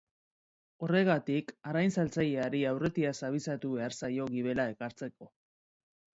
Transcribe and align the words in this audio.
Horregatik, 0.85 1.53
arrain-saltzaileari 1.71 2.63
aurretiaz 2.71 3.13
abisatu 3.29 3.75
behar 3.77 3.97
zaio 4.01 4.27
gibela 4.35 4.69
ekartzeko. 4.77 5.31